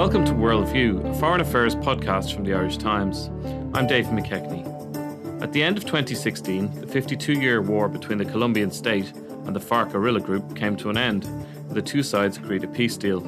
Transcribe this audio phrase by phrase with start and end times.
[0.00, 3.26] Welcome to Worldview, a foreign affairs podcast from the Irish Times.
[3.74, 5.42] I'm Dave McKechnie.
[5.42, 9.12] At the end of 2016, the 52 year war between the Colombian state
[9.44, 12.68] and the FARC guerrilla group came to an end, and the two sides agreed a
[12.68, 13.20] peace deal.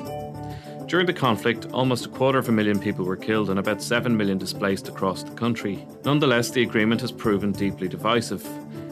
[0.87, 4.17] During the conflict, almost a quarter of a million people were killed and about 7
[4.17, 5.87] million displaced across the country.
[6.07, 8.49] Nonetheless, the agreement has proven deeply divisive.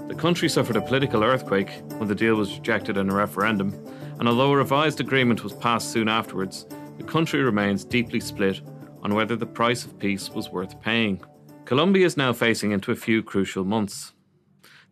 [0.07, 3.73] The country suffered a political earthquake when the deal was rejected in a referendum,
[4.19, 6.67] and although a revised agreement was passed soon afterwards,
[7.01, 8.61] the country remains deeply split
[9.03, 11.19] on whether the price of peace was worth paying.
[11.65, 14.13] Colombia is now facing into a few crucial months.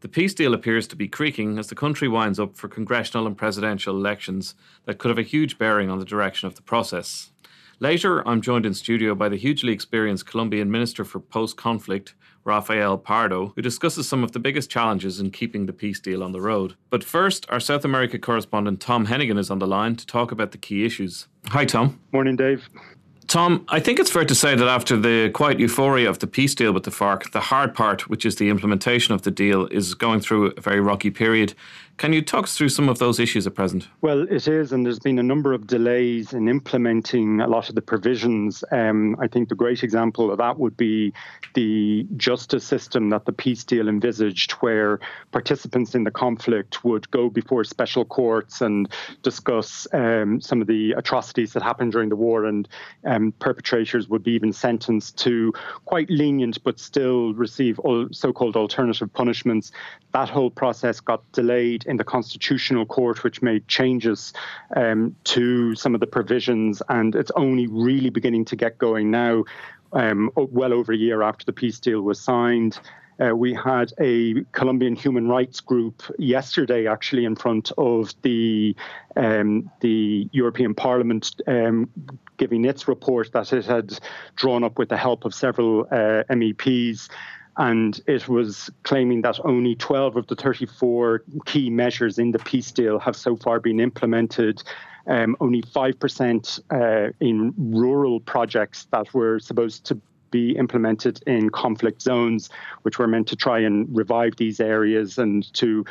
[0.01, 3.37] The peace deal appears to be creaking as the country winds up for congressional and
[3.37, 4.55] presidential elections
[4.87, 7.31] that could have a huge bearing on the direction of the process.
[7.79, 12.15] Later, I'm joined in studio by the hugely experienced Colombian Minister for Post Conflict,
[12.49, 16.33] Rafael Pardo, who discusses some of the biggest challenges in keeping the peace deal on
[16.33, 16.75] the road.
[16.91, 20.53] But first, our South America correspondent Tom Hennigan is on the line to talk about
[20.53, 21.29] the key issues.
[21.49, 22.01] Hi, Tom.
[22.11, 22.69] Morning, Dave.
[23.29, 26.55] Tom, I think it's fair to say that after the quiet euphoria of the peace
[26.55, 29.93] deal with the FARC, the hard part, which is the implementation of the deal, is
[29.93, 31.53] going through a very rocky period.
[31.99, 33.89] Can you talk us through some of those issues at present?
[34.03, 37.75] Well, it is, and there's been a number of delays in implementing a lot of
[37.75, 38.63] the provisions.
[38.71, 41.13] Um, I think the great example of that would be
[41.55, 45.01] the justice system that the peace deal envisaged, where
[45.33, 48.89] participants in the conflict would go before special courts and
[49.25, 52.69] discuss um, some of the atrocities that happened during the war, and
[53.07, 55.53] um, perpetrators would be even sentenced to
[55.85, 57.81] quite lenient but still receive
[58.13, 59.73] so called alternative punishments.
[60.13, 64.33] That whole process got delayed in the Constitutional Court, which made changes
[64.77, 69.45] um, to some of the provisions, and it's only really beginning to get going now,
[69.93, 72.79] um, well over a year after the peace deal was signed.
[73.21, 78.77] Uh, we had a Colombian human rights group yesterday, actually, in front of the
[79.17, 81.91] um, the European Parliament, um,
[82.37, 83.99] giving its report that it had
[84.37, 87.09] drawn up with the help of several uh, MEPs
[87.59, 92.71] and it was claiming that only 12 of the 34 key measures in the peace
[92.71, 94.63] deal have so far been implemented.
[95.09, 102.03] Um, only 5% uh, in rural projects that were supposed to be implemented in conflict
[102.03, 102.51] zones,
[102.83, 105.85] which were meant to try and revive these areas and to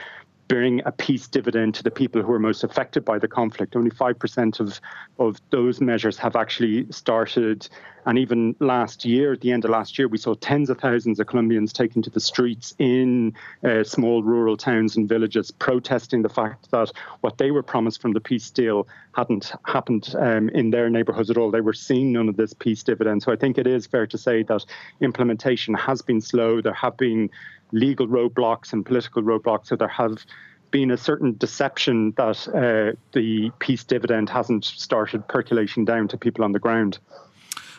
[0.47, 3.75] bring a peace dividend to the people who are most affected by the conflict.
[3.75, 4.79] Only 5% of,
[5.19, 7.67] of those measures have actually started.
[8.05, 11.19] And even last year, at the end of last year, we saw tens of thousands
[11.19, 16.29] of Colombians taken to the streets in uh, small rural towns and villages protesting the
[16.29, 20.89] fact that what they were promised from the peace deal hadn't happened um, in their
[20.89, 21.51] neighborhoods at all.
[21.51, 23.23] They were seeing none of this peace dividend.
[23.23, 24.63] So I think it is fair to say that
[25.01, 26.61] implementation has been slow.
[26.61, 27.29] There have been
[27.71, 29.67] legal roadblocks and political roadblocks.
[29.67, 30.25] So there have
[30.71, 36.43] been a certain deception that uh, the peace dividend hasn't started percolating down to people
[36.43, 36.99] on the ground.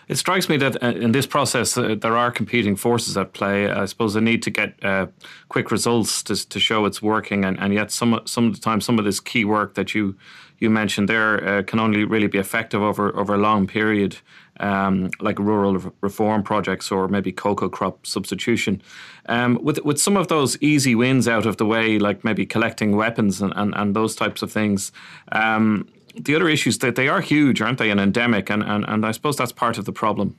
[0.08, 3.70] It strikes me that uh, in this process uh, there are competing forces at play.
[3.70, 5.08] I suppose the need to get uh,
[5.50, 8.80] quick results to, to show it's working, and, and yet some some of the time
[8.80, 10.16] some of this key work that you
[10.58, 14.16] you mentioned there uh, can only really be effective over over a long period,
[14.60, 18.82] um, like rural reform projects or maybe coca crop substitution.
[19.26, 22.96] Um, with with some of those easy wins out of the way, like maybe collecting
[22.96, 24.92] weapons and, and, and those types of things.
[25.32, 29.06] Um, the other issues that they are huge, aren't they, and endemic, and, and, and
[29.06, 30.36] I suppose that's part of the problem.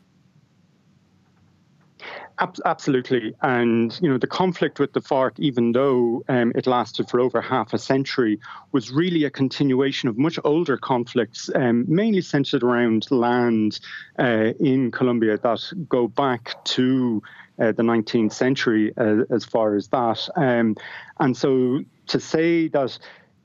[2.39, 7.19] Absolutely, and you know the conflict with the FARC, even though um, it lasted for
[7.19, 8.39] over half a century,
[8.71, 13.81] was really a continuation of much older conflicts, um, mainly centered around land
[14.19, 17.21] uh, in Colombia that go back to
[17.59, 20.29] uh, the 19th century, uh, as far as that.
[20.37, 20.77] Um,
[21.19, 22.97] and so to say that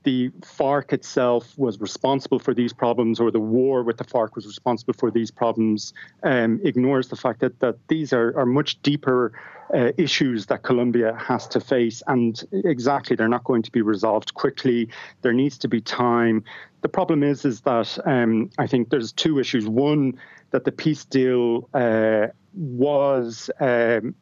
[0.05, 4.45] the FARC itself was responsible for these problems, or the war with the FARC was
[4.45, 5.93] responsible for these problems,
[6.23, 9.33] um, ignores the fact that, that these are, are much deeper
[9.73, 12.01] uh, issues that Colombia has to face.
[12.07, 14.87] And exactly, they're not going to be resolved quickly.
[15.23, 16.43] There needs to be time.
[16.81, 19.67] The problem is, is that um, I think there's two issues.
[19.67, 20.17] One,
[20.51, 24.15] that the peace deal uh, was um,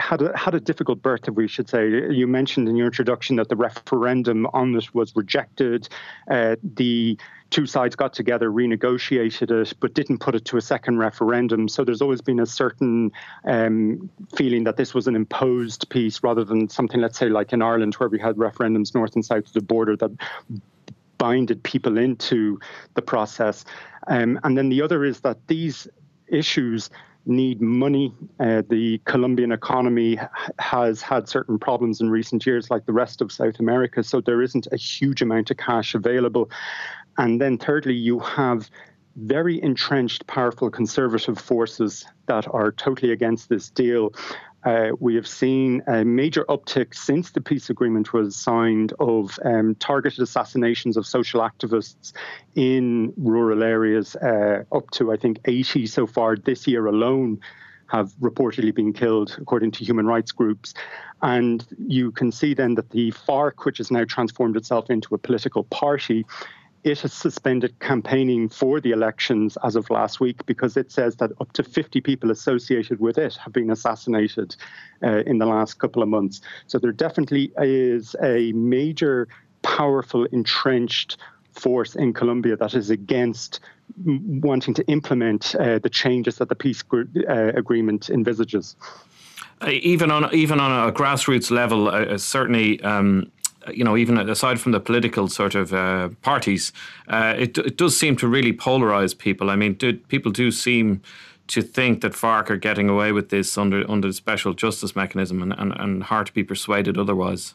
[0.00, 1.88] had a, had a difficult birth, if we should say.
[1.88, 5.88] You mentioned in your introduction that the referendum on this was rejected.
[6.30, 7.18] Uh, the
[7.50, 11.68] two sides got together, renegotiated it, but didn't put it to a second referendum.
[11.68, 13.12] So there's always been a certain
[13.44, 17.62] um, feeling that this was an imposed peace rather than something, let's say, like in
[17.62, 20.10] Ireland, where we had referendums north and south of the border that
[21.18, 22.58] binded people into
[22.94, 23.64] the process.
[24.06, 25.86] Um, and then the other is that these
[26.28, 26.88] issues
[27.26, 28.14] need money.
[28.38, 30.18] Uh, the Colombian economy
[30.58, 34.42] has had certain problems in recent years, like the rest of South America, so there
[34.42, 36.50] isn't a huge amount of cash available.
[37.18, 38.70] And then, thirdly, you have
[39.16, 44.12] very entrenched, powerful conservative forces that are totally against this deal.
[44.64, 49.74] Uh, we have seen a major uptick since the peace agreement was signed of um,
[49.76, 52.12] targeted assassinations of social activists
[52.54, 57.40] in rural areas, uh, up to, I think, 80 so far this year alone
[57.86, 60.74] have reportedly been killed, according to human rights groups.
[61.22, 65.18] And you can see then that the FARC, which has now transformed itself into a
[65.18, 66.24] political party,
[66.82, 71.30] it has suspended campaigning for the elections as of last week because it says that
[71.40, 74.56] up to 50 people associated with it have been assassinated
[75.02, 76.40] uh, in the last couple of months.
[76.66, 79.28] So there definitely is a major,
[79.62, 81.18] powerful, entrenched
[81.52, 83.60] force in Colombia that is against
[84.04, 88.76] wanting to implement uh, the changes that the peace uh, agreement envisages.
[89.60, 92.80] Uh, even on even on a grassroots level, uh, certainly.
[92.82, 93.30] Um,
[93.72, 96.72] you know, even aside from the political sort of uh, parties,
[97.08, 99.50] it, it does seem to really polarize people.
[99.50, 101.02] I mean, do, people do seem
[101.48, 105.42] to think that FARC are getting away with this under under the special justice mechanism
[105.42, 107.54] and, and, and hard to be persuaded otherwise.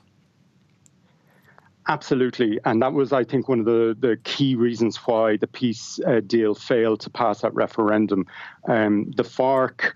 [1.87, 2.59] Absolutely.
[2.65, 6.19] And that was, I think, one of the, the key reasons why the peace uh,
[6.25, 8.25] deal failed to pass that referendum.
[8.67, 9.93] Um, the FARC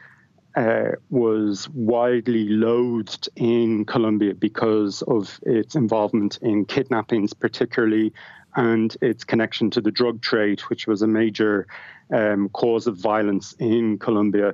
[0.56, 8.12] uh, was widely loathed in Colombia because of its involvement in kidnappings, particularly,
[8.56, 11.68] and its connection to the drug trade, which was a major
[12.12, 14.54] um, cause of violence in Colombia.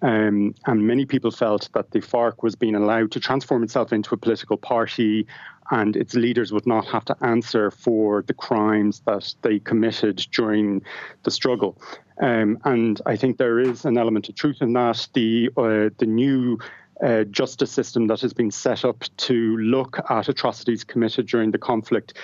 [0.00, 4.14] Um, and many people felt that the FARC was being allowed to transform itself into
[4.14, 5.26] a political party
[5.72, 10.82] and its leaders would not have to answer for the crimes that they committed during
[11.24, 11.80] the struggle.
[12.20, 15.08] Um, and I think there is an element of truth in that.
[15.14, 16.58] The uh, the new
[17.02, 21.58] uh, justice system that has been set up to look at atrocities committed during the
[21.58, 22.18] conflict,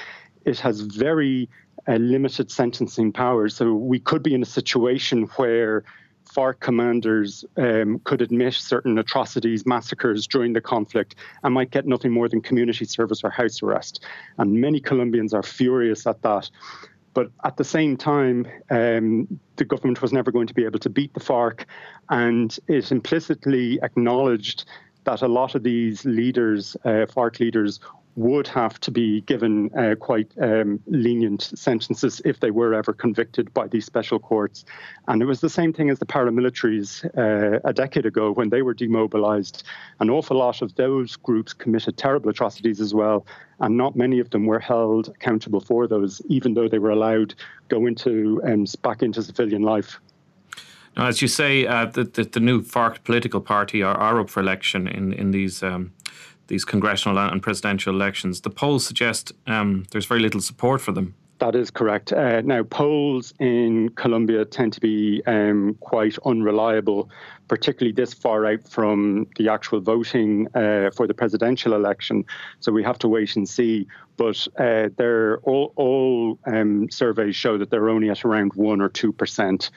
[0.44, 1.48] it has very
[1.88, 3.56] uh, limited sentencing powers.
[3.56, 5.84] So we could be in a situation where
[6.34, 12.12] FARC commanders um, could admit certain atrocities, massacres during the conflict, and might get nothing
[12.12, 14.04] more than community service or house arrest.
[14.38, 16.50] And many Colombians are furious at that.
[17.14, 20.90] But at the same time, um, the government was never going to be able to
[20.90, 21.64] beat the FARC,
[22.10, 24.66] and it implicitly acknowledged
[25.04, 27.80] that a lot of these leaders, uh, FARC leaders,
[28.18, 33.54] would have to be given uh, quite um, lenient sentences if they were ever convicted
[33.54, 34.64] by these special courts.
[35.06, 38.62] And it was the same thing as the paramilitaries uh, a decade ago when they
[38.62, 39.62] were demobilized.
[40.00, 43.24] An awful lot of those groups committed terrible atrocities as well,
[43.60, 47.36] and not many of them were held accountable for those, even though they were allowed
[47.68, 50.00] go into um, back into civilian life.
[50.96, 54.28] Now, as you say, uh, the, the, the new FARC political party are, are up
[54.28, 55.92] for election in in these um,
[56.48, 58.40] these congressional and presidential elections.
[58.40, 61.14] The polls suggest um, there's very little support for them.
[61.38, 62.12] That is correct.
[62.12, 67.10] Uh, now, polls in Colombia tend to be um, quite unreliable,
[67.46, 72.24] particularly this far out from the actual voting uh, for the presidential election.
[72.58, 73.86] So we have to wait and see.
[74.16, 74.88] But uh,
[75.44, 79.70] all, all um, surveys show that they're only at around one or two percent.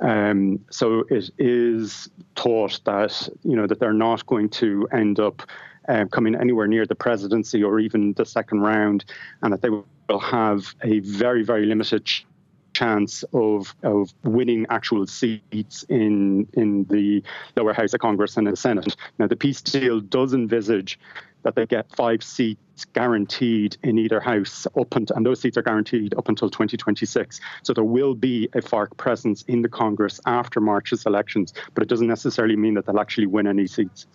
[0.00, 5.42] Um, so it is thought that you know that they're not going to end up
[5.88, 9.04] uh, coming anywhere near the presidency or even the second round,
[9.42, 12.26] and that they will have a very, very limited ch-
[12.74, 17.22] chance of of winning actual seats in in the
[17.56, 18.96] lower house of Congress and in the Senate.
[19.18, 20.98] Now, the peace deal does envisage
[21.44, 25.62] that they get five seats guaranteed in either house up and, and those seats are
[25.62, 30.60] guaranteed up until 2026 so there will be a FARC presence in the Congress after
[30.60, 34.06] March's elections but it doesn't necessarily mean that they'll actually win any seats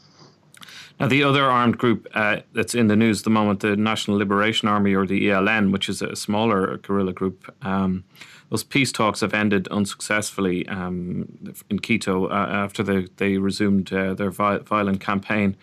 [0.99, 4.17] now, the other armed group uh, that's in the news at the moment, the National
[4.17, 8.03] Liberation Army or the ELN, which is a smaller guerrilla group, um,
[8.49, 14.13] those peace talks have ended unsuccessfully um, in Quito uh, after they, they resumed uh,
[14.13, 15.55] their violent campaign.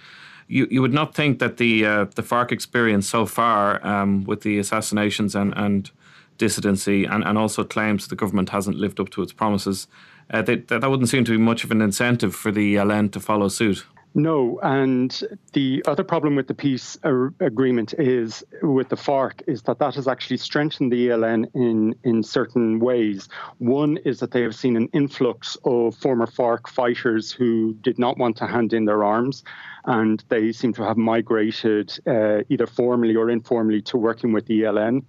[0.48, 4.42] You, you would not think that the uh, the FARC experience so far, um, with
[4.42, 5.90] the assassinations and, and
[6.38, 9.88] dissidency, and, and also claims the government hasn't lived up to its promises,
[10.30, 13.18] uh, that, that wouldn't seem to be much of an incentive for the ELN to
[13.18, 13.84] follow suit.
[14.16, 19.78] No, and the other problem with the peace agreement is with the FARC is that
[19.78, 23.28] that has actually strengthened the ELN in in certain ways.
[23.58, 28.16] One is that they have seen an influx of former FARC fighters who did not
[28.16, 29.44] want to hand in their arms,
[29.84, 34.62] and they seem to have migrated uh, either formally or informally to working with the
[34.62, 35.04] ELN.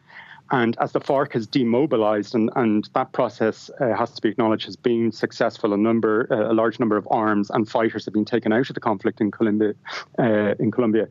[0.52, 4.66] And as the FARC has demobilized, and, and that process uh, has to be acknowledged
[4.66, 8.26] has been successful, a number, uh, a large number of arms and fighters have been
[8.26, 9.74] taken out of the conflict in Colombia.
[10.18, 11.08] Uh, in Colombia,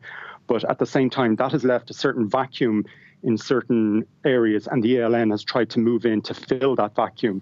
[0.47, 2.85] but at the same time, that has left a certain vacuum
[3.23, 7.41] in certain areas, and the ELN has tried to move in to fill that vacuum.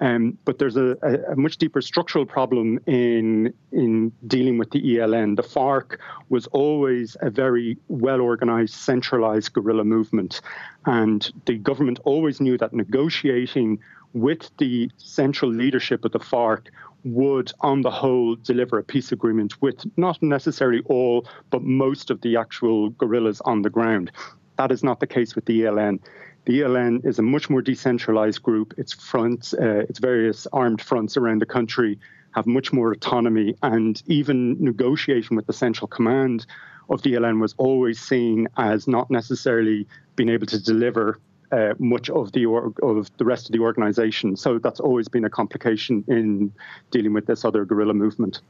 [0.00, 0.96] Um, but there's a,
[1.30, 5.36] a, much deeper structural problem in in dealing with the ELN.
[5.36, 5.98] The FARC
[6.30, 10.40] was always a very well organized, centralized guerrilla movement,
[10.86, 13.80] and the government always knew that negotiating
[14.14, 16.68] with the central leadership of the FARC
[17.04, 22.20] would, on the whole, deliver a peace agreement with not necessarily all, but most of
[22.20, 24.12] the actual guerrillas on the ground.
[24.56, 25.98] That is not the case with the ELN.
[26.44, 28.74] The ELN is a much more decentralized group.
[28.76, 31.98] Its fronts, uh, its various armed fronts around the country
[32.32, 36.46] have much more autonomy, and even negotiation with the central command
[36.88, 41.20] of the ELN was always seen as not necessarily being able to deliver
[41.52, 42.46] uh, much of the
[42.82, 44.36] of the rest of the organization.
[44.36, 46.52] So that's always been a complication in
[46.90, 48.40] dealing with this other guerrilla movement.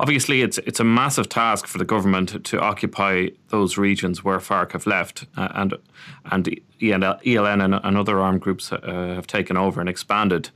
[0.00, 4.72] Obviously, it's it's a massive task for the government to occupy those regions where FARC
[4.72, 5.74] have left, uh, and
[6.30, 8.80] and ELN and, and other armed groups uh,
[9.14, 10.50] have taken over and expanded.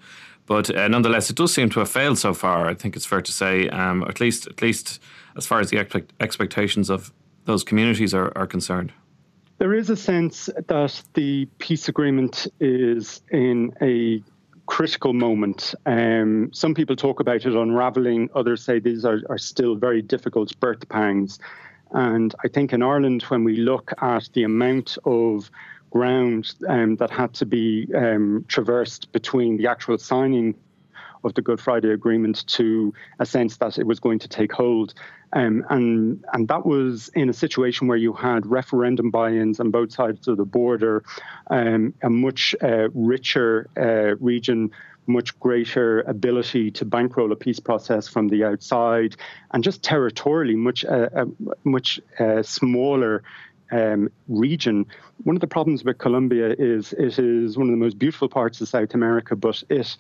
[0.47, 2.67] But uh, nonetheless, it does seem to have failed so far.
[2.67, 5.01] I think it's fair to say, um, at least at least
[5.37, 7.13] as far as the expect- expectations of
[7.45, 8.93] those communities are, are concerned.
[9.59, 14.23] There is a sense that the peace agreement is in a
[14.69, 15.75] critical moment.
[15.87, 20.59] Um, some people talk about it unraveling, others say these are, are still very difficult
[20.61, 21.41] birth pangs.
[21.93, 25.51] And I think in Ireland, when we look at the amount of
[25.91, 30.55] ground um, that had to be um, traversed between the actual signing
[31.25, 34.95] of the Good Friday Agreement to a sense that it was going to take hold.
[35.33, 39.93] Um, and and that was in a situation where you had referendum buy-ins on both
[39.93, 41.05] sides of the border,
[41.51, 44.71] um, a much uh, richer uh, region,
[45.07, 49.17] much greater ability to bankroll a peace process from the outside,
[49.51, 51.27] and just territorially much uh, a
[51.65, 53.23] much uh, smaller.
[53.71, 54.87] Um, region.
[55.25, 58.63] One of the problems with Colombia is it is one of the most beautiful parts
[58.63, 59.95] of South America, but it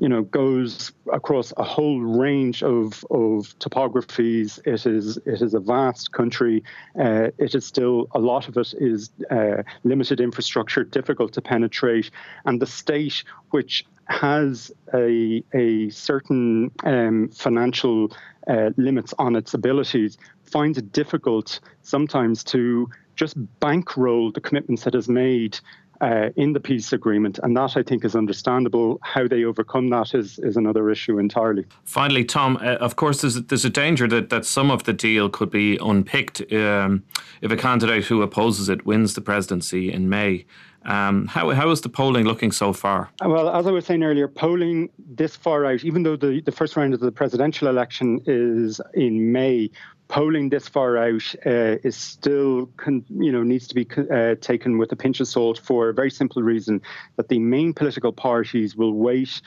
[0.00, 4.58] you know, goes across a whole range of, of topographies.
[4.64, 6.62] It is it is a vast country.
[6.98, 12.10] Uh, it is still a lot of it is uh, limited infrastructure, difficult to penetrate,
[12.44, 18.12] and the state, which has a a certain um, financial
[18.46, 24.94] uh, limits on its abilities, finds it difficult sometimes to just bankroll the commitments that
[24.94, 25.58] is made
[26.00, 28.98] uh, in the peace agreement, and that I think is understandable.
[29.02, 31.64] How they overcome that is is another issue entirely.
[31.84, 35.28] Finally, Tom, uh, of course, there's there's a danger that, that some of the deal
[35.28, 37.02] could be unpicked um,
[37.40, 40.44] if a candidate who opposes it wins the presidency in May.
[40.84, 43.10] Um, how, how is the polling looking so far?
[43.22, 46.76] Well, as I was saying earlier, polling this far out, even though the, the first
[46.76, 49.70] round of the presidential election is in May,
[50.08, 54.78] polling this far out uh, is still, con- you know, needs to be uh, taken
[54.78, 56.80] with a pinch of salt for a very simple reason
[57.16, 59.40] that the main political parties will wait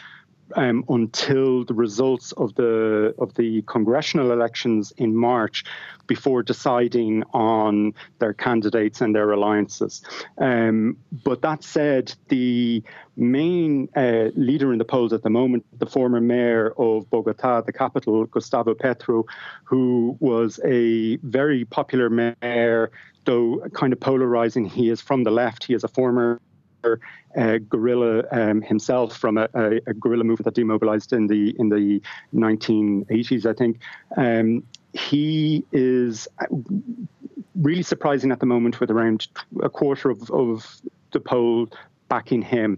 [0.55, 5.63] um, until the results of the of the congressional elections in March
[6.07, 10.01] before deciding on their candidates and their alliances.
[10.37, 12.83] Um, but that said, the
[13.15, 17.73] main uh, leader in the polls at the moment, the former mayor of Bogota, the
[17.73, 19.25] capital, Gustavo Petro,
[19.63, 22.91] who was a very popular mayor,
[23.25, 24.65] though kind of polarizing.
[24.65, 25.63] He is from the left.
[25.63, 26.41] He is a former
[26.83, 31.69] uh, guerrilla um, himself from a, a, a, guerrilla movement that demobilized in the in
[31.69, 32.01] the
[32.33, 33.79] 1980s, I think.
[34.17, 36.27] Um, he is
[37.55, 39.27] really surprising at the moment with around
[39.63, 41.67] a quarter of, of the poll
[42.09, 42.77] backing him.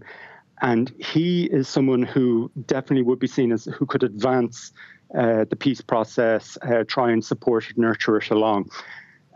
[0.62, 4.72] And he is someone who definitely would be seen as who could advance
[5.16, 8.70] uh, the peace process, uh, try and support it, nurture it along.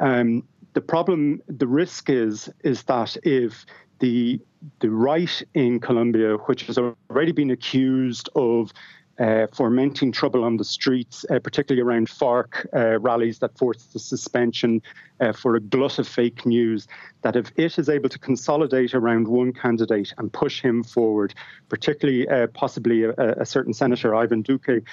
[0.01, 0.45] Um,
[0.75, 3.67] the problem, the risk is, is that if
[3.99, 4.40] the
[4.81, 8.73] the right in Colombia, which has already been accused of
[9.19, 13.99] uh, fomenting trouble on the streets, uh, particularly around FARC uh, rallies that forced the
[13.99, 14.81] suspension
[15.21, 16.87] uh, for a glut of fake news.
[17.23, 21.35] That if it is able to consolidate around one candidate and push him forward,
[21.69, 24.85] particularly uh, possibly a, a, certain senator, Ivan Duque,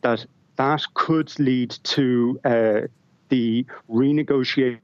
[0.00, 0.24] that
[0.56, 2.80] that could lead to uh,
[3.28, 4.80] the renegotiation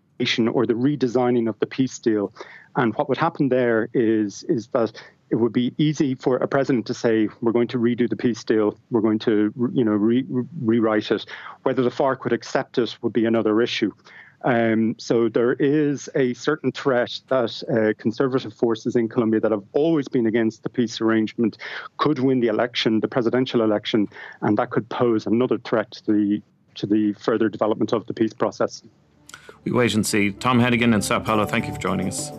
[0.52, 2.32] or the redesigning of the peace deal.
[2.76, 4.92] And what would happen there is is that
[5.30, 8.42] it would be easy for a president to say, "We're going to redo the peace
[8.42, 8.78] deal.
[8.90, 10.26] We're going to, you know, re-
[10.60, 11.24] rewrite it."
[11.62, 13.92] Whether the FARC would accept it would be another issue.
[14.42, 19.64] Um, so there is a certain threat that uh, conservative forces in Colombia that have
[19.72, 21.58] always been against the peace arrangement
[21.98, 24.08] could win the election, the presidential election,
[24.40, 26.42] and that could pose another threat to the
[26.76, 28.82] to the further development of the peace process.
[29.64, 30.30] We wait and see.
[30.30, 32.30] Tom Hennigan and Sao Paulo, thank you for joining us.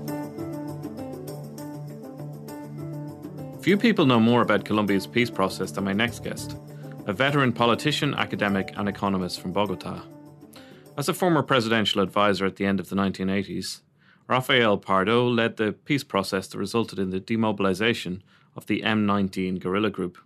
[3.61, 6.57] Few people know more about Colombia's peace process than my next guest,
[7.05, 10.01] a veteran politician, academic, and economist from Bogota.
[10.97, 13.81] As a former presidential advisor at the end of the 1980s,
[14.27, 18.23] Rafael Pardo led the peace process that resulted in the demobilization
[18.55, 20.17] of the M19 guerrilla group.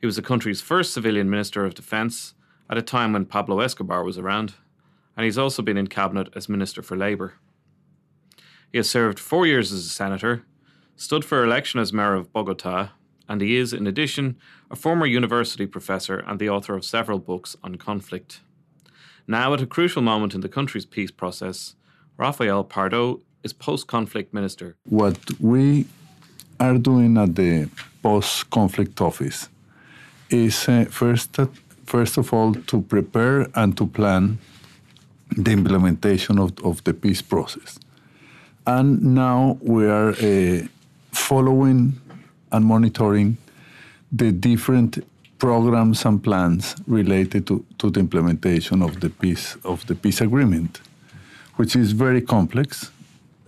[0.00, 2.32] He was the country's first civilian minister of defense
[2.70, 4.54] at a time when Pablo Escobar was around,
[5.18, 7.34] and he's also been in cabinet as Minister for Labour.
[8.72, 10.46] He has served four years as a senator,
[10.96, 12.90] stood for election as mayor of Bogota,
[13.28, 14.36] and he is, in addition,
[14.70, 18.40] a former university professor and the author of several books on conflict.
[19.26, 21.74] Now, at a crucial moment in the country's peace process,
[22.16, 24.76] Rafael Pardo is post conflict minister.
[24.84, 25.86] What we
[26.60, 27.68] are doing at the
[28.02, 29.48] post conflict office
[30.30, 31.46] is uh, first, uh,
[31.86, 34.38] first of all to prepare and to plan
[35.36, 37.78] the implementation of, of the peace process.
[38.66, 40.66] And now we are uh,
[41.14, 42.00] following
[42.52, 43.36] and monitoring
[44.12, 45.04] the different
[45.38, 50.80] programs and plans related to, to the implementation of the peace of the peace agreement,
[51.56, 52.90] which is very complex.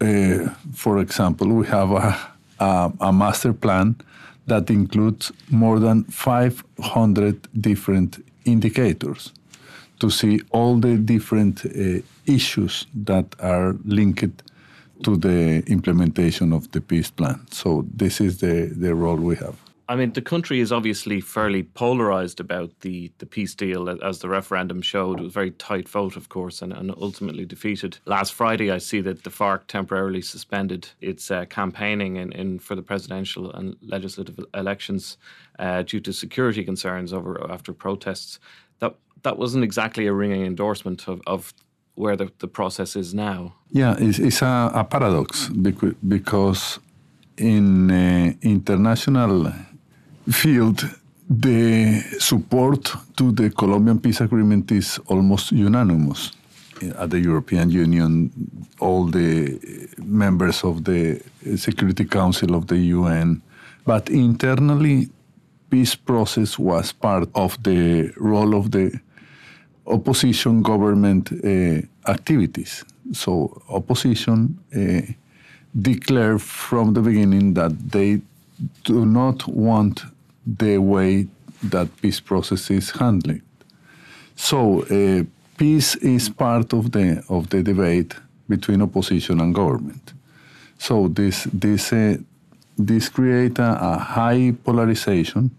[0.00, 2.16] Uh, for example, we have a,
[2.60, 3.94] a, a, master plan
[4.46, 9.32] that includes more than 500 different indicators
[10.00, 14.42] to see all the different uh, issues that are linked
[15.04, 17.46] to the implementation of the peace plan.
[17.50, 19.56] So this is the, the role we have.
[19.88, 24.28] I mean, the country is obviously fairly polarized about the, the peace deal, as the
[24.28, 25.20] referendum showed.
[25.20, 27.98] It was a very tight vote, of course, and, and ultimately defeated.
[28.04, 32.74] Last Friday, I see that the FARC temporarily suspended its uh, campaigning in, in, for
[32.74, 35.18] the presidential and legislative elections
[35.60, 38.40] uh, due to security concerns over after protests.
[38.80, 41.52] That that wasn't exactly a ringing endorsement of, of
[41.96, 43.54] where the, the process is now.
[43.70, 46.78] Yeah, it's, it's a, a paradox because
[47.36, 49.52] in uh, international
[50.30, 50.88] field,
[51.28, 56.32] the support to the Colombian peace agreement is almost unanimous.
[56.98, 58.30] At the European Union,
[58.80, 59.58] all the
[59.98, 61.20] members of the
[61.56, 63.40] Security Council of the UN,
[63.86, 65.08] but internally,
[65.70, 69.00] peace process was part of the role of the
[69.86, 72.84] opposition government uh, activities.
[73.12, 75.12] So opposition uh,
[75.80, 78.20] declared from the beginning that they
[78.84, 80.02] do not want
[80.46, 81.26] the way
[81.62, 83.40] that peace process is handled.
[84.36, 85.24] So uh,
[85.56, 88.14] peace is part of the of the debate
[88.48, 90.12] between opposition and government.
[90.78, 92.16] So this this uh,
[92.78, 95.50] this creates a, a, high polarization,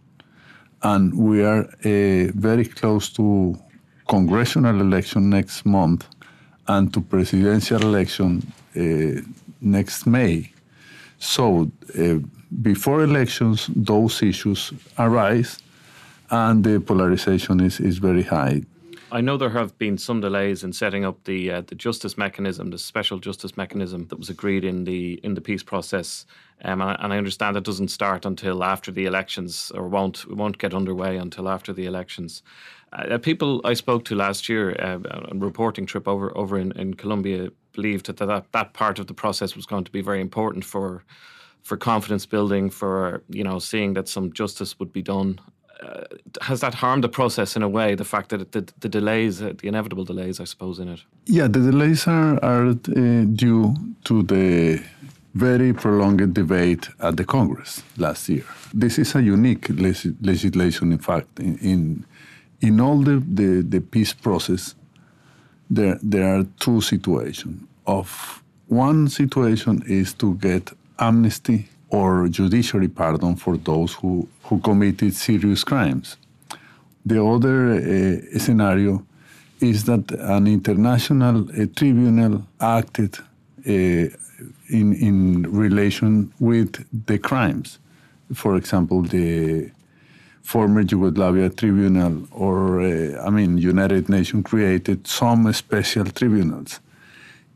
[0.83, 3.57] and we are uh, very close to
[4.07, 6.07] congressional election next month
[6.67, 9.21] and to presidential election uh,
[9.61, 10.51] next May.
[11.19, 12.15] So uh,
[12.61, 15.59] before elections, those issues arise,
[16.29, 18.63] and the polarization is, is very high.
[19.09, 22.71] I know there have been some delays in setting up the uh, the justice mechanism,
[22.71, 26.25] the special justice mechanism that was agreed in the in the peace process,
[26.61, 30.29] um, and, I, and, I, understand that doesn't start until after the elections, or won't
[30.29, 32.43] won't get underway until after the elections.
[32.93, 36.71] Uh, people I spoke to last year uh, on a reporting trip over over in,
[36.73, 40.21] in Colombia believed that, that that part of the process was going to be very
[40.21, 41.03] important for
[41.63, 45.39] for confidence building, for you know seeing that some justice would be done.
[45.83, 46.05] Uh,
[46.41, 47.95] has that harmed the process in a way?
[47.95, 51.01] The fact that the, the delays, uh, the inevitable delays, I suppose, in it.
[51.25, 54.81] Yeah, the delays are are uh, due to the
[55.33, 58.45] very prolonged debate at the Congress last year.
[58.73, 59.69] This is a unique
[60.21, 62.05] legislation, in fact, in, in
[62.61, 64.75] in all the, the, the, peace process,
[65.69, 67.63] there, there are two situations.
[67.85, 75.13] Of one situation is to get amnesty or judiciary pardon for those who, who committed
[75.13, 76.17] serious crimes.
[77.05, 79.05] The other uh, scenario
[79.61, 83.71] is that an international uh, tribunal acted uh,
[84.69, 87.79] in, in relation with the crimes.
[88.33, 89.71] For example, the
[90.47, 96.79] former Yugoslavia tribunal or, uh, I mean, United Nations created some special tribunals.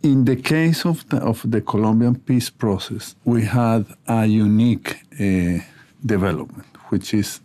[0.04, 5.60] In the case of the, of the Colombian peace process, we had a unique uh,
[6.06, 7.40] development, which is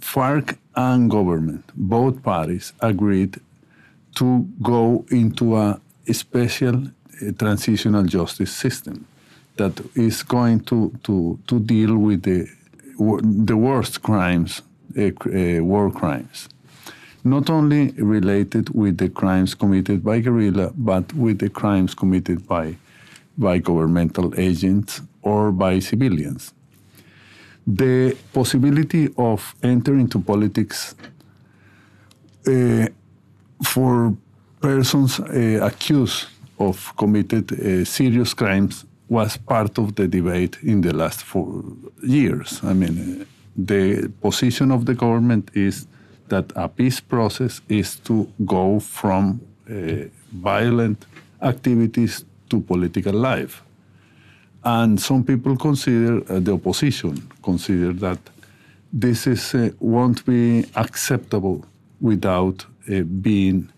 [0.00, 3.40] FARC and government, both parties agreed
[4.16, 5.80] to go into a
[6.12, 9.06] special uh, transitional justice system
[9.56, 12.46] that is going to, to, to deal with the
[12.98, 14.62] the worst crimes,
[14.96, 16.48] uh, uh, war crimes.
[17.24, 22.76] Not only related with the crimes committed by guerrilla, but with the crimes committed by,
[23.38, 26.52] by governmental agents or by civilians.
[27.66, 30.94] the possibility of entering into politics
[32.46, 32.86] uh,
[33.62, 34.14] for
[34.60, 36.26] persons uh, accused
[36.58, 41.62] of committed uh, serious crimes was part of the debate in the last four
[42.02, 42.60] years.
[42.62, 45.86] I mean, the position of the government is
[46.28, 49.40] that a peace process is to go from
[49.70, 51.06] uh, violent
[51.42, 53.62] activities to political life.
[54.64, 58.18] And some people consider, uh, the opposition consider that
[58.92, 61.64] this is, uh, won't be acceptable
[62.00, 63.70] without uh, being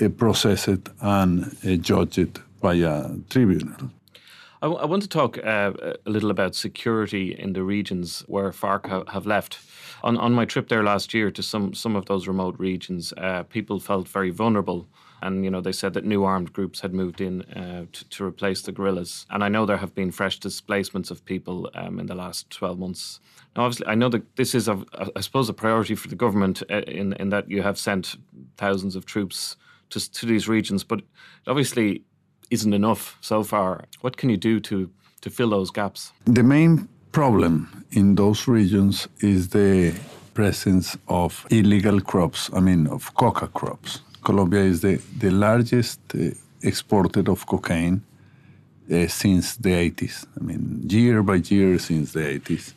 [0.00, 3.90] uh, processed and uh, judged by a tribunal.
[4.62, 5.72] I, I want to talk uh,
[6.06, 9.58] a little about security in the regions where FARC ha- have left.
[10.04, 13.42] On, on my trip there last year to some, some of those remote regions, uh,
[13.44, 14.86] people felt very vulnerable.
[15.20, 18.24] And you know they said that new armed groups had moved in uh, to, to,
[18.24, 19.24] replace the guerrillas.
[19.30, 22.76] And I know there have been fresh displacements of people um, in the last 12
[22.76, 23.20] months.
[23.54, 26.64] Now, obviously, I know that this is, a, I suppose, a priority for the government
[26.68, 28.16] uh, in in that you have sent
[28.56, 29.56] thousands of troops
[29.90, 31.02] to, to these regions, but
[31.46, 32.02] obviously
[32.52, 33.84] isn't enough so far.
[34.02, 34.90] What can you do to,
[35.22, 36.12] to fill those gaps?
[36.26, 39.94] The main problem in those regions is the
[40.34, 44.00] presence of illegal crops, I mean, of coca crops.
[44.22, 46.30] Colombia is the, the largest uh,
[46.62, 48.02] exporter of cocaine
[48.92, 50.26] uh, since the 80s.
[50.38, 52.74] I mean, year by year since the 80s.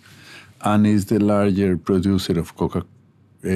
[0.62, 2.84] And is the larger producer of coca,
[3.46, 3.52] uh,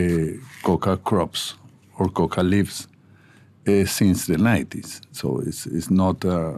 [0.63, 1.55] coca crops
[1.97, 2.88] or coca leaves
[3.85, 5.01] since the 90s.
[5.11, 6.57] So it's, it's not uh,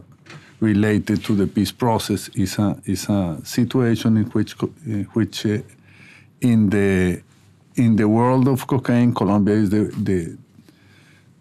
[0.60, 2.30] related to the peace process.
[2.34, 4.52] It's a, it's a situation in which,
[5.16, 5.58] which uh,
[6.40, 7.22] in, the,
[7.76, 10.36] in the world of cocaine, Colombia is the, the,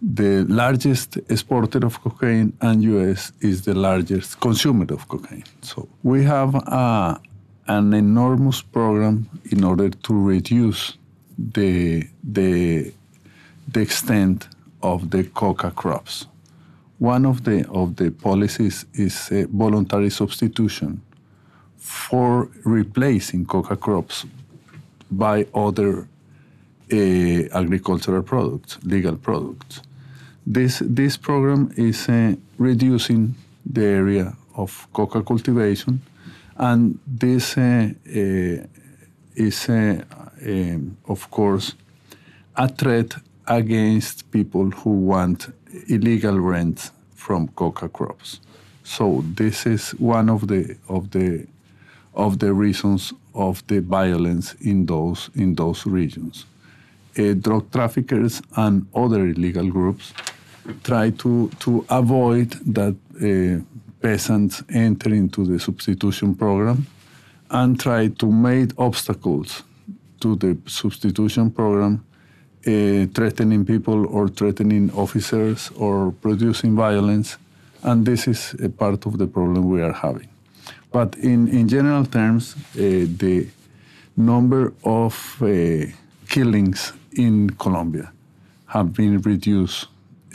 [0.01, 3.31] the largest exporter of cocaine, and U.S.
[3.41, 5.43] is the largest consumer of cocaine.
[5.61, 6.55] So we have
[7.67, 10.97] an enormous program in order to reduce
[11.37, 12.91] the, the,
[13.67, 14.47] the extent
[14.81, 16.27] of the coca crops.
[16.99, 21.01] One of the of the policies is voluntary substitution
[21.77, 24.25] for replacing coca crops
[25.09, 26.07] by other
[26.93, 26.95] uh,
[27.53, 29.81] agricultural products, legal products.
[30.45, 36.01] This this program is uh, reducing the area of coca cultivation,
[36.57, 37.89] and this uh,
[39.35, 39.69] is,
[41.07, 41.73] of course,
[42.55, 43.15] a threat
[43.47, 45.53] against people who want
[45.87, 48.39] illegal rent from coca crops.
[48.83, 51.47] So this is one of the of the
[52.13, 56.45] of the reasons of the violence in those in those regions.
[57.17, 60.13] Uh, drug traffickers and other illegal groups
[60.83, 63.63] try to to avoid that uh,
[64.01, 66.85] peasants enter into the substitution program
[67.49, 69.63] and try to make obstacles
[70.19, 72.03] to the substitution program
[72.67, 77.37] uh, threatening people or threatening officers or producing violence.
[77.83, 80.29] And this is a part of the problem we are having.
[80.91, 82.79] But in, in general terms, uh,
[83.17, 83.47] the
[84.15, 85.85] number of uh,
[86.27, 88.11] killings in Colombia
[88.67, 89.87] have been reduced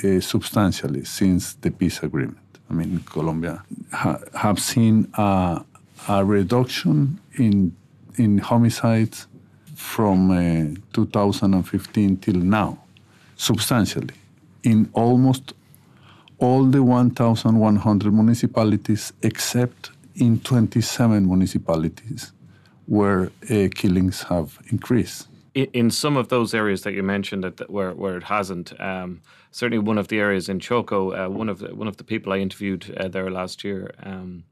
[0.04, 2.38] uh, substantially since the peace agreement.
[2.68, 3.62] I mean, Colombia
[3.92, 5.62] ha- have seen a,
[6.08, 7.76] a reduction in
[8.18, 9.26] in homicides
[9.76, 12.78] from uh, 2015 till now,
[13.36, 14.14] substantially,
[14.62, 15.52] in almost
[16.38, 22.32] all the 1,100 municipalities except in 27 municipalities
[22.86, 25.28] where uh, killings have increased.
[25.54, 29.78] In, some of those areas that you mentioned that, where where it hasn't, um, certainly
[29.78, 32.38] one of the areas in Choco, uh, one of the, one of the people I
[32.38, 34.44] interviewed uh, there last year, um,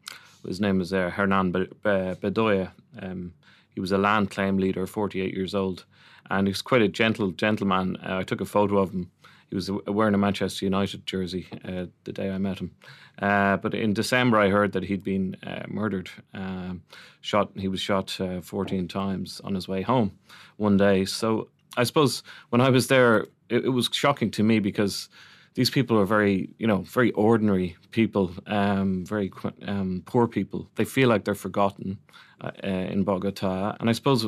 [0.47, 2.71] his name was uh, Hernan Bedoya.
[3.01, 3.35] Um,
[3.75, 5.85] he was a land claim leader, 48 years old,
[6.31, 7.97] and he was quite a gentle gentleman.
[7.97, 9.11] Uh, I took a photo of him.
[9.51, 12.73] He was wearing a Manchester United jersey uh, the day I met him.
[13.21, 16.11] Uh, but in December, I heard that he'd been uh, murdered.
[16.33, 16.83] Um,
[17.21, 17.51] shot.
[17.55, 20.19] He was shot uh, 14 times on his way home
[20.57, 21.05] one day.
[21.05, 25.09] So I suppose when I was there, it, it was shocking to me because
[25.55, 29.33] these people are very, you know, very ordinary people, um, very
[29.67, 30.69] um, poor people.
[30.75, 31.99] They feel like they're forgotten
[32.41, 33.77] uh, in Bogota.
[33.79, 34.27] And I suppose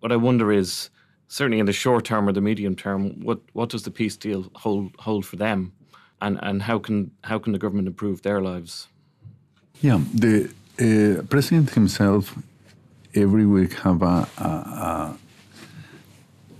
[0.00, 0.90] what I wonder is,
[1.26, 4.50] certainly in the short term or the medium term, what, what does the peace deal
[4.54, 5.72] hold hold for them,
[6.20, 8.88] and and how can how can the government improve their lives?
[9.82, 12.34] Yeah, the uh, president himself
[13.14, 15.18] every week have a a,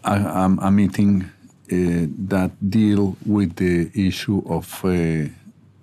[0.04, 1.37] a, a, a meeting uh,
[1.68, 5.28] that deal with the issue of uh,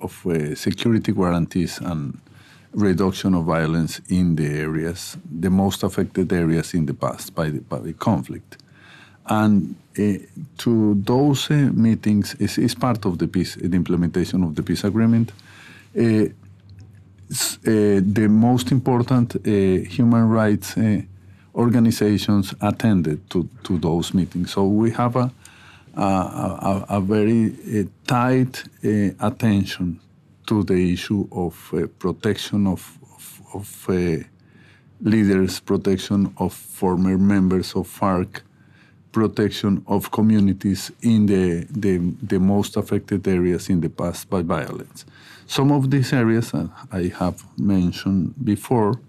[0.02, 2.17] of uh, security guarantees and
[2.74, 7.60] reduction of violence in the areas, the most affected areas in the past by the,
[7.60, 8.58] by the conflict.
[9.26, 10.04] And uh,
[10.60, 14.84] to those uh, meetings is, is part of the peace, the implementation of the peace
[14.84, 15.32] agreement.
[15.98, 16.26] Uh,
[17.63, 20.76] the most important human rights
[21.56, 24.52] organizations attended to, to those meetings.
[24.52, 25.32] So we have a,
[25.95, 28.63] a, a very tight
[29.19, 29.99] attention
[30.47, 33.88] to the issue of uh, protection of, of, of
[35.01, 38.41] leaders, protection of former members of FARC,
[39.12, 45.05] protection of communities in the, the, the, most affected areas in the past by violence.
[45.47, 46.53] Some of these areas
[46.91, 48.99] I have mentioned before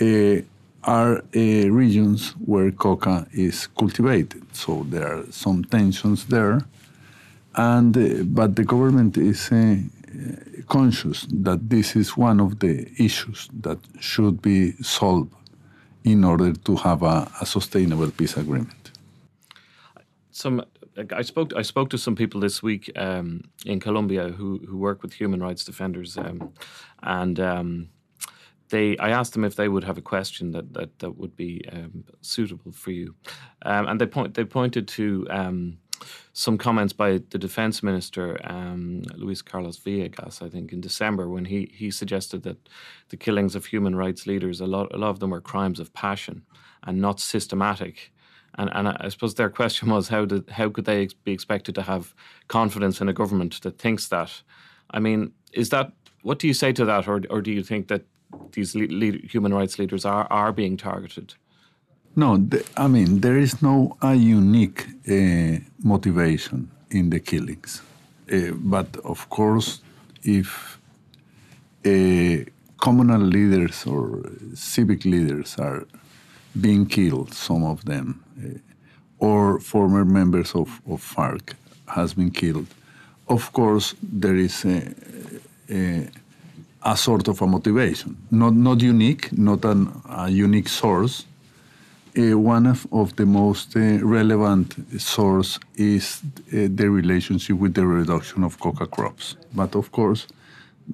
[0.00, 0.36] uh,
[0.84, 6.60] are uh, regions where coca is cultivated, so there are some tensions there.
[7.54, 9.50] And uh, but the government is
[10.68, 15.32] conscious that this is one of the issues that should be solved
[16.04, 18.90] in order to have a, a sustainable peace agreement.
[20.30, 20.64] Some
[21.10, 25.02] I spoke I spoke to some people this week um, in Colombia who who work
[25.02, 26.52] with human rights defenders, um,
[27.02, 27.88] and um,
[28.72, 31.62] they I asked them if they would have a question that that that would be
[31.72, 33.14] um, suitable for you,
[33.70, 35.78] um, and they point they pointed to um,
[36.32, 41.44] some comments by the defense minister, um, Luis Carlos Villegas, I think, in December, when
[41.44, 42.68] he, he suggested that
[43.10, 45.92] the killings of human rights leaders, a lot, a lot of them were crimes of
[45.92, 46.42] passion
[46.84, 48.12] and not systematic.
[48.58, 51.82] And, and I suppose their question was how did how could they be expected to
[51.82, 52.14] have
[52.48, 54.42] confidence in a government that thinks that?
[54.90, 57.88] I mean, is that what do you say to that, or or do you think
[57.88, 58.04] that
[58.52, 61.34] these human rights leaders are are being targeted?
[62.14, 67.82] No, the, I mean there is no a unique uh, motivation in the killings,
[68.32, 69.80] uh, but of course,
[70.22, 70.78] if
[71.86, 72.44] uh,
[72.80, 74.22] communal leaders or
[74.54, 75.86] civic leaders are
[76.60, 78.22] being killed, some of them,
[79.18, 81.54] or former members of, of FARC
[81.86, 82.66] has been killed,
[83.28, 84.94] of course there is a,
[85.70, 86.08] a,
[86.84, 91.26] a sort of a motivation, not not unique, not an, a unique source
[92.16, 96.20] uh, one of, of, the most uh, relevant source is
[96.52, 99.36] uh, the relationship with the reduction of coca crops.
[99.54, 100.26] But of course,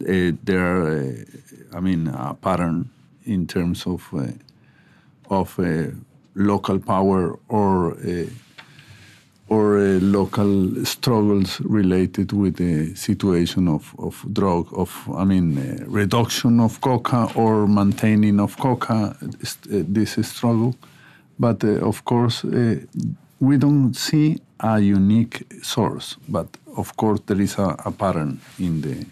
[0.03, 2.91] uh, there are, uh, I mean, a pattern
[3.25, 4.29] in terms of uh,
[5.31, 5.59] of
[6.35, 7.97] local power or
[9.49, 16.81] or local struggles related with the situation of, of drug, of I mean, reduction of
[16.81, 19.17] coca or maintaining of coca.
[19.71, 20.75] this struggle
[21.39, 22.77] but uh, of course, uh,
[23.41, 28.81] we don't see a unique source, but of course there is a, a pattern in
[28.81, 29.07] the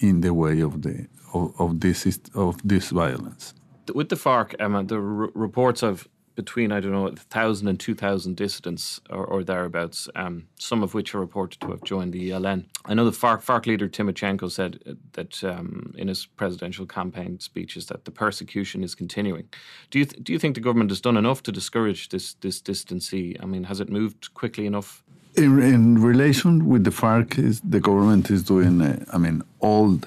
[0.00, 3.54] in the way of the of, of this of this violence.
[3.94, 8.36] With the FARC, Emma, the reports of between I don't know, thousand and two thousand
[8.36, 10.08] dissidents or, or thereabouts.
[10.14, 12.60] Um, some of which are reported to have joined the ELN.
[12.84, 17.40] I know the FARC, FARC leader Timochenko said uh, that um, in his presidential campaign
[17.40, 19.48] speeches that the persecution is continuing.
[19.90, 22.60] Do you th- do you think the government has done enough to discourage this this
[22.60, 23.24] dissidency?
[23.42, 25.02] I mean, has it moved quickly enough?
[25.34, 28.80] In, in relation with the FARC, is the government is doing.
[28.80, 29.98] Uh, I mean, all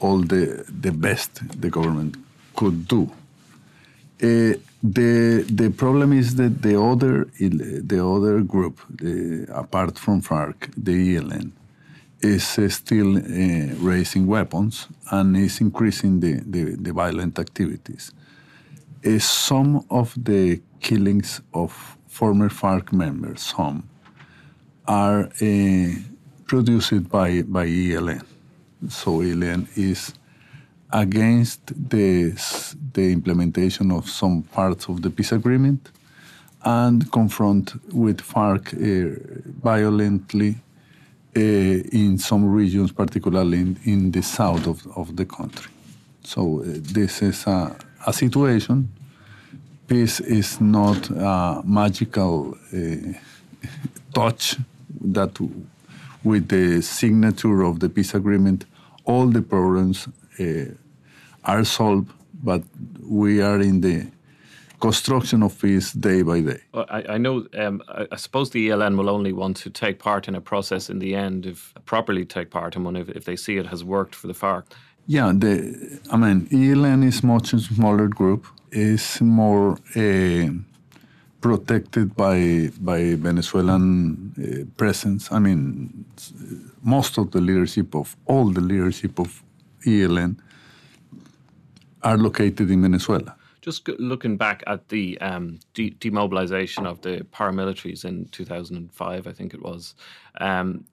[0.00, 1.30] all the the best
[1.60, 2.16] the government
[2.56, 3.02] could do.
[4.22, 10.70] Uh, the the problem is that the other the other group, the, apart from FARC,
[10.76, 11.52] the ELN,
[12.20, 18.12] is uh, still uh, raising weapons and is increasing the, the, the violent activities.
[19.18, 23.88] Some of the killings of former FARC members, some,
[24.86, 25.30] are
[26.46, 28.24] produced by, by ELN.
[28.88, 30.12] So ELN is
[30.92, 32.32] against the,
[32.92, 35.90] the implementation of some parts of the peace agreement
[36.64, 39.18] and confront with FARC uh,
[39.62, 40.56] violently
[41.36, 45.70] uh, in some regions, particularly in, in, the south of, of the country.
[46.22, 47.76] So uh, this is a,
[48.06, 48.92] a, situation.
[49.86, 53.12] Peace is not a magical uh,
[54.14, 54.56] touch
[55.00, 55.38] that
[56.22, 58.66] with the signature of the peace agreement,
[59.04, 60.64] all the problems uh,
[61.44, 62.10] are solved,
[62.42, 62.62] but
[63.02, 64.06] we are in the
[64.80, 66.60] construction of peace day by day.
[66.72, 67.46] Well, I, I, know.
[67.54, 70.90] Um, I, I, suppose the ELN will only want to take part in a process
[70.90, 73.84] in the end, if properly take part in one, if, if they see it has
[73.84, 74.64] worked for the FARC.
[75.06, 78.46] Yeah, the, I mean, ELN is much smaller group.
[78.70, 80.48] is more uh,
[81.40, 83.82] protected by by Venezuelan
[84.38, 85.32] uh, presence.
[85.32, 86.04] I mean,
[86.82, 89.42] most of the leadership of all the leadership of
[89.84, 90.36] ELN
[92.02, 93.36] are located in Venezuela.
[93.60, 99.52] Just looking back at the um, de- demobilization of the paramilitaries in 2005, I think
[99.52, 99.94] it was,
[100.40, 100.84] um,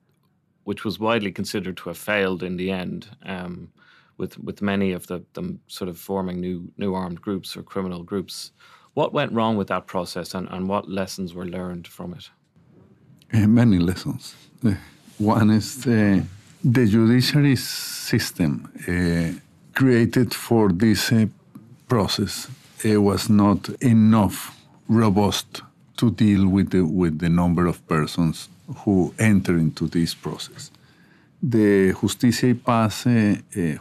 [0.66, 3.72] which was widely considered to have failed in the end, um,
[4.18, 8.04] with with many of the, them sort of forming new new armed groups or criminal
[8.04, 8.52] groups.
[8.96, 12.30] What went wrong with that process, and, and what lessons were learned from it?
[13.34, 14.36] Uh, many lessons.
[14.66, 14.74] Uh,
[15.20, 16.22] one is uh,
[16.64, 18.70] the judiciary system
[19.78, 21.14] created for this
[21.88, 22.48] process
[22.84, 24.56] it was not enough
[24.88, 25.62] robust
[25.98, 30.72] to deal with the, with the number of persons who enter into this process.
[31.42, 33.36] The Justicia y Paz, uh,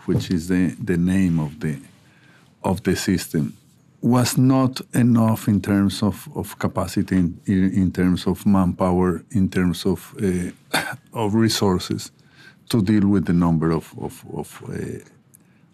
[0.07, 1.79] which is the, the name of the,
[2.63, 3.57] of the system,
[4.01, 9.85] was not enough in terms of, of capacity, in, in terms of manpower, in terms
[9.85, 12.13] of, uh, of resources
[12.69, 14.99] to deal with the number of, of, of uh,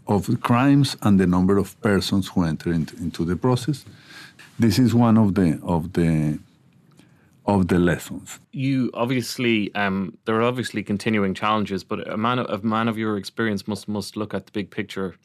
[0.07, 3.85] of crimes and the number of persons who enter into, into the process.
[4.59, 6.39] This is one of the of the
[7.45, 8.39] of the lessons.
[8.53, 12.99] You obviously um, there are obviously continuing challenges, but a man of, a man of
[12.99, 15.17] your experience must must look at the big picture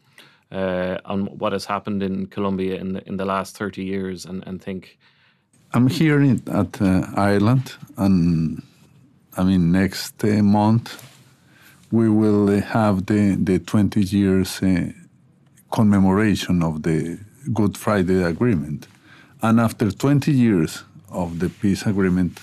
[0.51, 4.43] uh, on what has happened in Colombia in the in the last thirty years and,
[4.47, 4.97] and think.
[5.73, 8.63] I'm here in, at uh, Ireland, and
[9.35, 11.16] I mean next uh, month
[11.91, 14.91] we will have the, the 20 years uh,
[15.71, 17.19] commemoration of the
[17.53, 18.87] Good Friday Agreement.
[19.41, 22.39] And after 20 years of the peace agreement,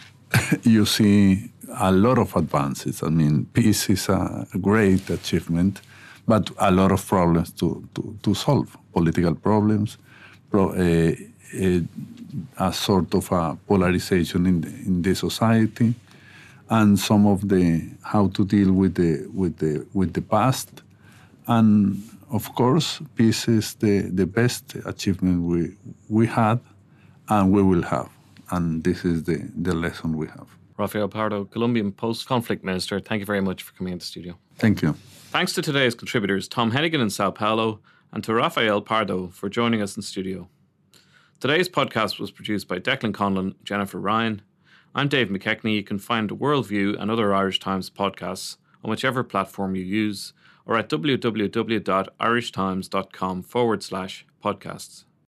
[0.62, 3.02] you see a lot of advances.
[3.02, 5.80] I mean, peace is a great achievement,
[6.26, 9.98] but a lot of problems to, to, to solve political problems,
[10.50, 11.14] pro, uh,
[11.60, 11.80] uh,
[12.58, 15.94] a sort of a polarization in the, in the society
[16.70, 20.82] and some of the how to deal with the with the with the past.
[21.46, 25.74] And of course peace is the, the best achievement we
[26.08, 26.60] we had
[27.28, 28.10] and we will have.
[28.50, 30.48] And this is the, the lesson we have.
[30.76, 34.38] Rafael pardo colombian post-conflict minister thank you very much for coming into the studio.
[34.56, 34.94] Thank you.
[35.30, 37.80] Thanks to today's contributors tom hennigan in sao paulo
[38.12, 40.48] and to rafael pardo for joining us in studio.
[41.40, 44.42] Today's podcast was produced by declan conlon jennifer ryan
[44.94, 45.74] I'm Dave McKechnie.
[45.74, 50.32] You can find Worldview and other Irish Times podcasts on whichever platform you use
[50.64, 55.04] or at www.irishtimes.com forward slash podcasts.